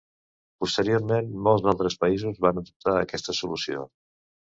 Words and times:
Posteriorment 0.63 1.29
molts 1.49 1.69
altres 1.75 1.99
països 2.07 2.43
van 2.49 2.65
adoptar 2.65 2.99
aquesta 3.07 3.41
solució. 3.45 3.89